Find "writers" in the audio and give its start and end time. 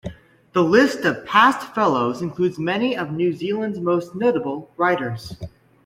4.75-5.35